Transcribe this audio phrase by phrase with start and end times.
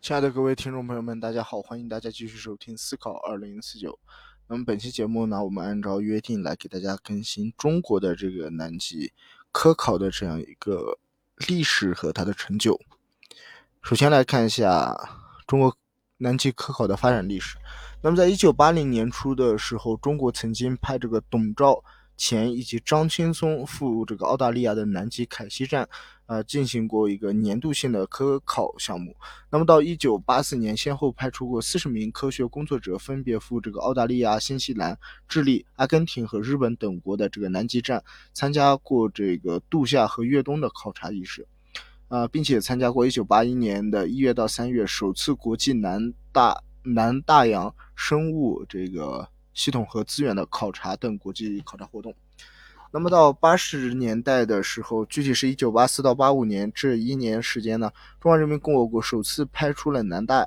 [0.00, 3.90] 亲爱的各位听众朋友们，大家好，欢迎大家继续收听《思考二零四九》。
[4.46, 9.12] 那么本期节目呢，我们按照约定来给大家更新中国的这个南极
[9.50, 10.98] 科考的这样一个
[11.48, 12.80] 历史和它的成就。
[13.82, 14.96] 首先来看一下
[15.48, 15.76] 中国
[16.18, 17.58] 南极科考的发展历史。
[18.00, 21.82] 那么在一九八零年初的时候，中国曾经派这个董兆。
[22.18, 25.88] 前以及张青松赴这个澳大利亚的南极凯西站，
[26.26, 29.16] 呃，进行过一个年度性的科考项目。
[29.48, 38.02] 那么到一九八四年，先后派出过四十名科学工作者，分别赴这个澳大利亚、新西兰、智利、阿根廷和日本等国的这个南极站，
[38.34, 41.46] 参加过这个度夏和越冬的考察仪式，
[42.08, 49.28] 啊，并且参加过一九八一年的一月到三月首次国际南大南大洋生物这个。
[49.58, 52.14] 系统和资源的考察等国际考察活动。
[52.92, 57.90] 那么到八十年代的时候，具体是一九八四到八五年这一年时间呢，
[58.20, 60.46] 中华人民共和国首次派出了南大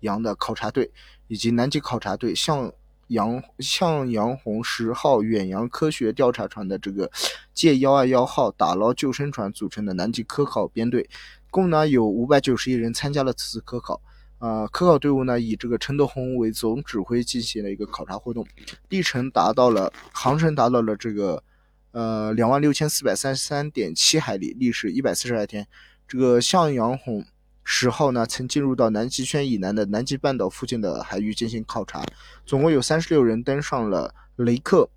[0.00, 0.90] 洋的考察队
[1.28, 2.72] 以及南极考察队向
[3.06, 7.08] 阳向阳红十号远洋科学调查船的这个
[7.54, 11.08] 借幺二幺号打捞救生船组成的南极科考编队，
[11.48, 14.02] 共呢有五百九十一人参加了此次科考。
[14.38, 18.46] 啊，科考队伍呢以这个陈德宏为总指挥进行了一个考察活动，
[18.88, 21.42] 历程达到了航程达到了这个
[21.90, 25.66] 呃两万六千四百三十三点七海里，历时一百四十二天。
[26.06, 27.26] 这个向阳红
[27.64, 32.02] 十号呢曾进入到南极圈以南的南极半岛附近的海域进行考察，
[32.46, 34.88] 总共有三十六人登上了雷克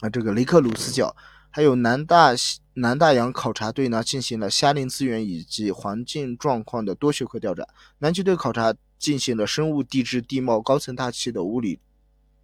[0.00, 1.14] 啊这个雷克鲁斯角，
[1.50, 7.66] 还有南大西南大洋考察队呢，进行了虾林资源以及环境状况的多学科调查。
[8.00, 11.78] 南极队考察进行了生物、地质、地貌、高层大气的物理、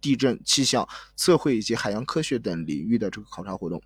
[0.01, 3.79] 地震、气象测绘以及海洋科学等领域的这个考察活动。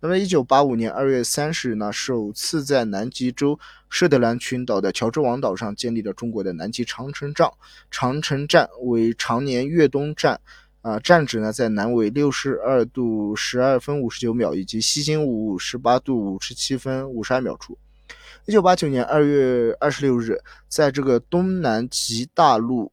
[0.00, 3.58] 那么，一九八五年二月三十日呢，首次在南极洲
[3.88, 7.50] 舍德兰群岛的乔治王岛上建立了中国的南极长城站，
[7.90, 10.38] 长城站为常年越冬站。
[10.88, 17.76] 啊，站址呢在南纬六十二度十二分五十九秒以及西经五十八度五十七分五十二秒处。
[18.46, 22.90] 一九八九年二月二十六日，在这个东南极大陆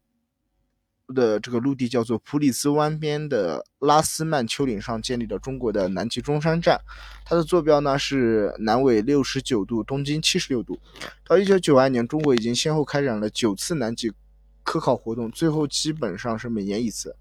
[1.08, 6.78] 的这个陆地叫做普里兹湾边的拉斯曼丘陵上建立了中国的南极中山站，
[7.24, 10.78] 它的坐标呢是南纬六十九度，东经七十六度。
[11.26, 14.12] 到一九九二年，中国已经先后开展了九次南极
[14.64, 17.16] 科考活动，最后基本上是每年一次。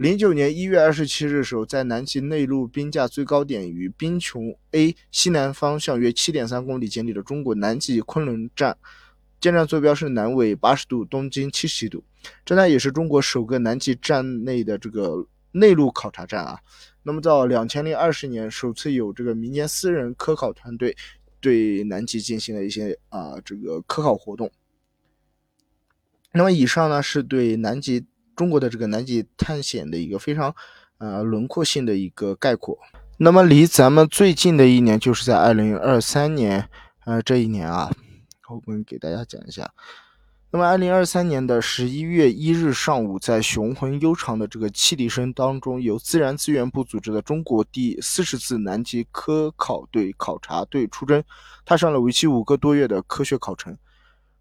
[0.00, 8.78] 零九年一月二十七日时候，在南极内陆冰架最高点与冰穹 A 西南方向约七点三公里建立的中国南极昆仑站，
[9.42, 12.02] 建站坐标是南纬八十度，东经七十七度。
[12.46, 16.60] 这呢也是中国首个南极站内的这个内陆考察站啊。
[17.02, 20.96] 那么到两千零二十年，首次有这个民间私人科考团队
[21.42, 24.50] 对南极进行了一些啊这个科考活动。
[26.32, 28.06] 那么以上呢是对南极。
[28.40, 30.54] 中国的这个南极探险的一个非常，
[30.96, 32.78] 呃，轮廓性的一个概括。
[33.18, 36.66] 那么离咱们最近的一年就是在二零二三年，
[37.04, 37.90] 呃，这一年啊，
[38.48, 39.70] 我们给大家讲一下。
[40.50, 51.22] 那么二零二三年的十一月一日上午，在雄浑悠长的这个汽笛声当中，由自然资源部组织的中国第四十次南极科考队考察队出征，
[51.66, 53.76] 踏上了为期五个多月的科学考程。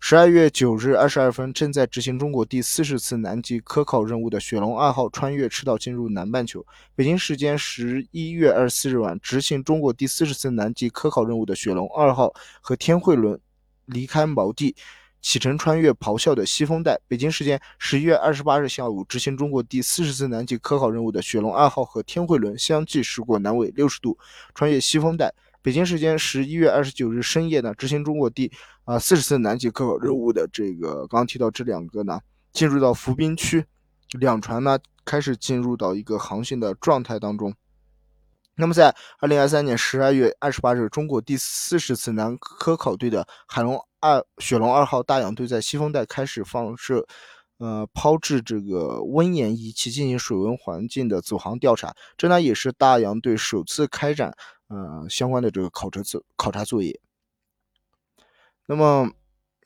[0.01, 6.65] 十二月九日二十二分，正在执行中国第四十次南极科考任务的“雪龙二号”穿越赤道进入南半球。
[6.95, 13.39] 北京时间十一月二十四日晚，执行中国第四十次南极科考任务的“雪龙二号”和天惠轮
[13.85, 14.73] 离开锚地，
[15.21, 16.97] 启程穿越咆哮的西风带。
[17.07, 24.17] 北京时间十一月二十八日下午，执行中国第四十次南极科考任务的“雪龙二号”和天惠轮相继驶过南纬六十度，
[24.55, 25.31] 穿越西风带。
[25.61, 28.49] 北京时间十一月二十九日深夜呢，执行中国第
[28.89, 32.19] 啊四十次南极科考任务的这个刚刚提到这两个呢，
[32.51, 33.63] 进入到浮冰区，
[34.17, 37.53] 两船呢开始进入到一个航行的状态当中。
[38.55, 47.05] 那么在二零二三年十二月二十八日，中国第四十次南科考队的海龙二雪龙二号大洋队在西风带开始放射，
[47.59, 54.35] 呃抛掷这个温盐仪器进行水温环境的走航调查，这呢也是大洋队首次开展。
[54.67, 56.99] 呃，相关的这个考察作考察作业。
[58.71, 59.11] 那么，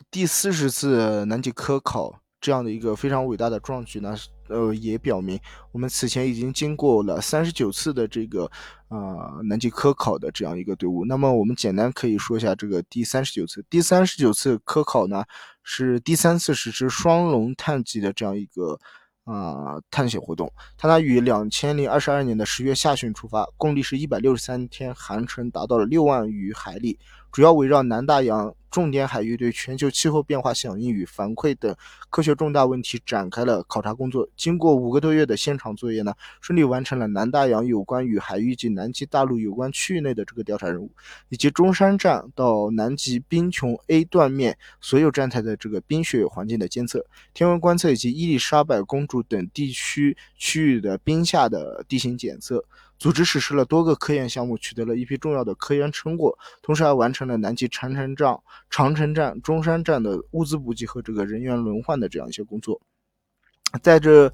[0.10, 4.16] 第四十次南极科考这样的一个非常伟大的壮举呢，
[4.48, 5.38] 呃，也表明
[5.74, 8.50] 我们此前已经经过了三十九次的这个
[8.88, 11.04] 啊南极科考的这样一个队伍。
[11.04, 13.62] 那么，我们简单可以说一下这个第三十九次。
[13.70, 15.26] 第三十九次科考呢，
[15.64, 18.80] 是第三次实施双龙探极的这样一个。
[19.26, 27.00] 啊，探险活动，它呢于两千零二十二年的十月下旬出发，共历时一百六十三天，航程达到了六万余海里，
[27.32, 31.76] 主要围绕南大洋重点海域对全球气候变化响应与反馈等
[32.10, 34.28] 科学重大问题展开了考察工作。
[34.36, 36.12] 经过五个多月的现场作业呢，
[36.42, 40.90] 顺利完成了南大洋有关与海域及南极大陆有关区域内的这个调查任务，
[41.30, 52.66] 以及中山站到南极冰穹 A 断面所有站台的这个冰雪环境的监测、天文观测以及伊丽莎白公主等地区区域的冰下的地形检测。
[53.00, 62.80] 组织实施了多个科研项目，取得了一批重要的科研成果，同时还完成了南极长城站、长城站、中山站的物资补给和这个人员轮换的这样一些工作。
[63.82, 64.32] 在这，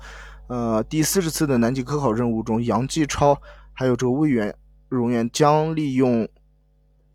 [0.48, 3.42] 呃，第四十次的南极科考任务中，杨继超
[3.74, 4.56] 还有这个魏源
[4.88, 6.28] 荣员将利用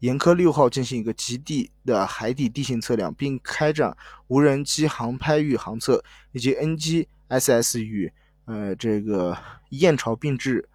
[0.01, 6.03] 严科六号进行一个极地的海底地形测量，并开展无人机航拍与航测，
[6.33, 8.13] 以及 NGSS 与
[8.47, 9.39] 呃这个
[9.71, 10.69] 燕巢并置。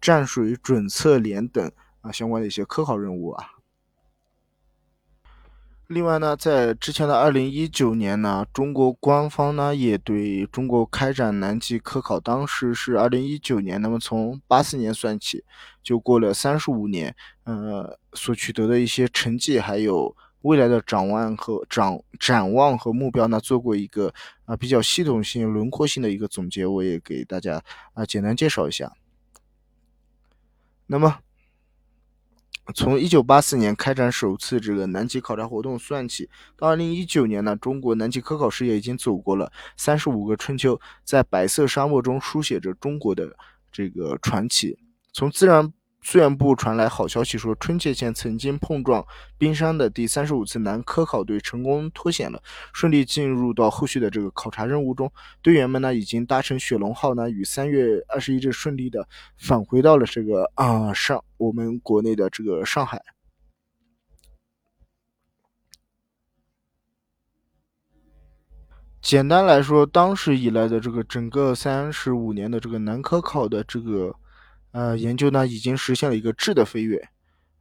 [0.00, 1.70] 战水准测连等
[2.00, 3.46] 啊相关的一些科考任务啊。
[5.86, 15.42] 另外呢，在之前的二零一九年呢，中国官方呢也对中国开展南极科考，当时是二零一九年，那么从八四年算起，
[15.82, 17.12] 就过了三十五年，
[17.42, 24.14] 呃，所取得的一些成绩，还有未来的展望和展展望和目标呢，做过一个
[24.44, 27.60] 啊比较系统性、轮廓性的一个总结，我也给大家
[27.94, 28.92] 啊简单介绍一下。
[30.92, 31.20] 那么，
[32.74, 43.36] 从一九八四年开展首次这个南极考察活动算起，到二零一九年呢，中国南极科考事业已经走过了三十五个春秋，在白色沙漠中书写着中国的
[43.70, 44.76] 这个传奇。
[45.12, 45.72] 从自然。
[46.02, 49.06] 资源部传来好消息，说春节前曾经碰撞
[49.36, 52.42] 冰山的第三十五次南科考队成功脱险了，
[52.72, 55.12] 顺利进入到后续的这个考察任务中。
[55.42, 59.06] 队员们呢，已经搭乘雪龙号呢，于三月二十一日顺利的
[59.38, 63.00] 返回到了这个啊上我们国内的这个上海。
[69.02, 74.16] 简单来说，当时以来的这个整个三十五年的这个南科考的这个。
[74.72, 77.08] 呃，研究呢已经实现了一个质的飞跃，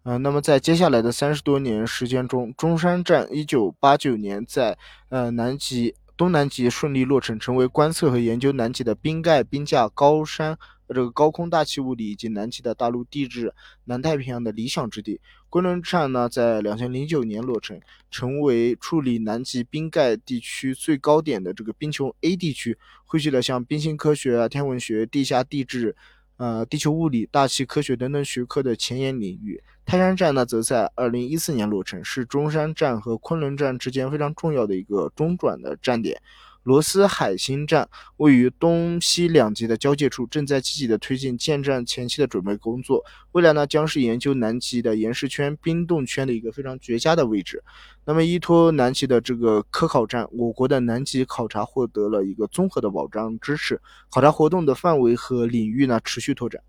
[0.04, 4.78] 呃，那么在接下来的三十多年时间中，中山站一九八九年在
[5.10, 13.54] 呃南极东南极顺利落成，成为观测和研究南极的冰盖、冰架、高山呃这个高空大气物理以及南极的大陆地质、
[13.86, 15.20] 南太平洋的理想之地。
[15.50, 17.80] 昆仑站呢在两千零九年落成，
[18.12, 25.96] 成为处理南极冰盖地区最高点的这个冰穹 A 地区，汇聚了像冰心科学啊、天文学、地下地质。
[26.40, 29.62] 呃，地球物理、大气科学等等学科的前沿领域。
[29.86, 36.22] 泰山站呢，则在二零一四年落成，是中山站和昆仑站之间非常重要的一个中转的站点。
[36.64, 43.04] 罗斯海星站位于东西两极的交界处，正在积极的推进建站前期的准备工作。
[43.32, 47.64] 未来呢，将是研究南极的岩石圈、冰冻圈的一个非常绝佳的位置。
[48.06, 53.80] 那么，依托南极的这个科考站，我国的南极考察获得了一个综合的保障支持，
[54.10, 56.62] 考察活动的范围和领域呢持续拓展。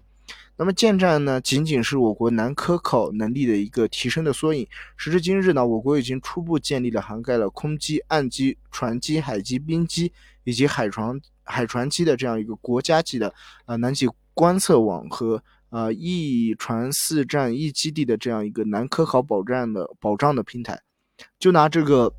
[0.60, 4.68] 那么建站呢，仅仅是我国南科考能力的一个提升的缩影。
[4.94, 10.12] 时至今日呢，我国已经初步建立了涵盖了空基、岸基、船基、海基、冰基
[10.44, 13.32] 以及海船海船基的这样一个国家级的
[13.64, 20.78] 啊南极观测网和啊一船四站一基地的这样一个南科考保障的保障的平台。
[21.38, 22.12] 就拿这个。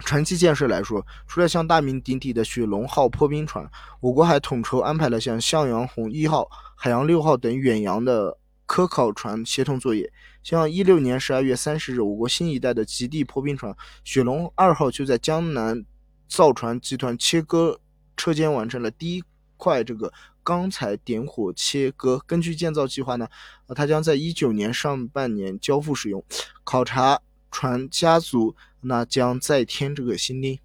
[0.00, 3.70] 船机建设来说，除了像大名鼎鼎的雪龙号破冰船，
[4.00, 10.10] 我国还统筹安排了像向阳红一号、海洋六号等远洋的科考船协同作业。
[10.42, 15.84] 像一六年十二月三十日，我国新一代的极地破冰船雪龙二号就在江南
[16.26, 17.78] 造船集团切割
[18.16, 19.22] 车间完成了第一
[19.56, 22.20] 块这个钢材点火切割。
[22.26, 23.28] 根据建造计划呢，
[23.66, 26.24] 呃，它将在一九年上半年交付使用。
[26.64, 27.20] 考察
[27.50, 28.56] 船家族。
[28.82, 30.58] 那将再添这个新丁。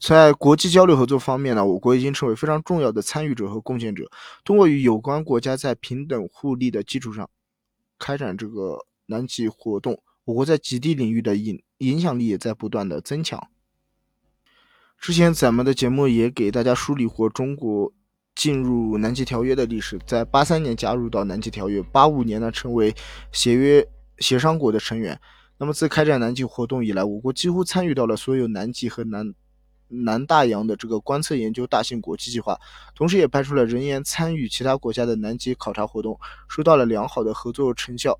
[0.00, 4.10] 在国际交流合作方面呢，我国已经成为非常重要的参与者和贡献者。
[4.44, 7.30] 通过与有关国家在平等互利的基础上
[8.00, 13.48] 开展这个南极活动，我国在极地领域的影影响力也在不断的增强。
[14.98, 17.92] 之前咱们的节目也给大家梳理过中国
[18.34, 22.92] 进入南极条约的历史，在八三年加入到南极条约，八五年呢成为
[23.30, 23.88] 协约。
[24.18, 25.20] 协商国的成员，
[25.58, 29.34] 那么自开展南极活动以来，我国几乎参与到了所有南极和南
[29.88, 32.58] 南大洋的这个观测研究大型国际计划，
[32.94, 38.18] 同时也派出了人员参与其他国家的南极考察活动，收到了良好的合作成效。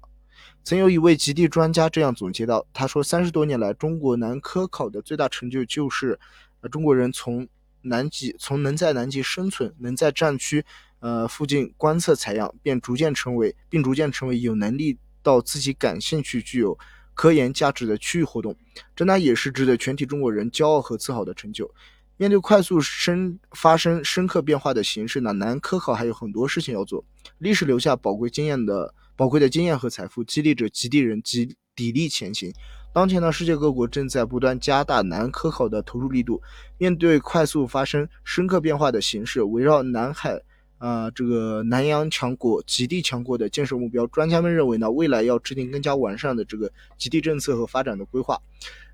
[0.64, 6.18] 曾有一位极地专家这样总结到：“他说，三十多年来，中国南科考的最大成就就是，
[6.61, 7.49] 呃，中国人从
[7.80, 10.64] 南极，从能在南极生存，能在战区，
[11.00, 16.78] 呃附近观测采样，便逐渐成为，并逐渐成为有能力。”到自己感兴趣、具有
[17.14, 18.56] 科研价值的区域活动，
[18.96, 21.70] 这呢也是值得全体中国人骄傲和自豪的成就。
[22.18, 27.04] 面对快速生发生深刻变化的形势呢，南科考还有很多事情要做。
[27.38, 32.52] 历史留下宝贵经验的宝贵的经验和财富，激励着极地人极砥砺前行。
[32.94, 36.40] 当前呢，世界各国正在不断加大南科考的投入力度。
[36.78, 40.40] 面对快速发生深刻变化的形势，围绕南海
[40.82, 48.36] 啊这个南洋强国、极地强国的建设目标，专家们认为呢，未来要制定更加完善的这个极地政策和发展的规划。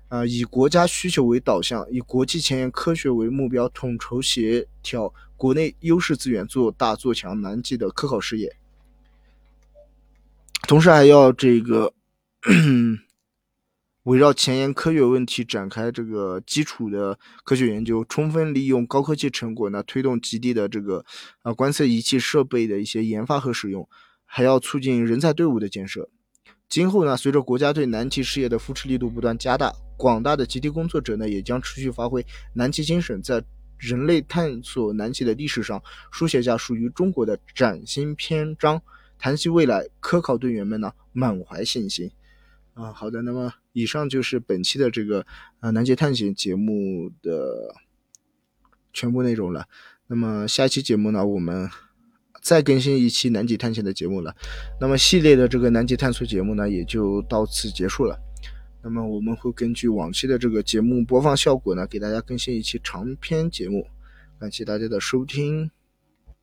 [0.07, 8.55] 啊，以国家需求为导向，以国际前沿科学为目标，统筹协调国内优势资源，做大做强南极的科考事业。
[10.67, 11.91] 同时，还要这个
[14.09, 21.05] 围绕前沿科学问题展开这个基础的科学研究，充分利用高科技成果呢，推动极地的这个
[21.43, 23.87] 啊观测仪器设备的一些研发和使用，
[24.25, 26.09] 还要促进人才队伍的建设。
[26.67, 29.71] 今后呢，随着国家对南极事业的扶持力度不断加大。
[29.95, 32.25] 广大的极地工作者呢，也将持续发挥
[32.55, 33.43] 南极精神，在
[33.77, 35.79] 人类探索南极的历史上
[36.11, 38.81] 书写下属于中国的崭新篇章。
[39.19, 42.09] 谈及未来，科考队员们呢满怀信心。
[42.79, 45.25] 啊，好的，那么以上就是本期的这个
[45.59, 47.75] 呃南极探险节目的
[48.93, 49.67] 全部内容了。
[50.07, 51.69] 那么下期节目呢，我们
[52.41, 54.33] 再更新一期南极探险的节目了。
[54.79, 58.17] 那么系列的这个南极探索节目呢，也就到此结束了。
[58.81, 63.85] 那么我们会根据往期的这个节目播放效果呢，给大家更新一期长篇节目。
[64.39, 65.69] 感谢大家的收听。